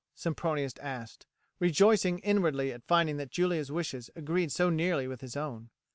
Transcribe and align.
Sempronius 0.15 0.73
asked, 0.81 1.27
rejoicing 1.59 2.17
inwardly 2.23 2.71
at 2.71 2.83
finding 2.87 3.17
that 3.17 3.29
Julia's 3.29 3.71
wishes 3.71 4.09
agreed 4.15 4.51
so 4.51 4.71
nearly 4.71 5.07
with 5.07 5.21
his 5.21 5.37
own. 5.37 5.69